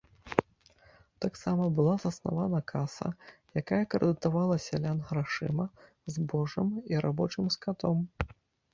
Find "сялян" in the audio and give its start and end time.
4.67-4.97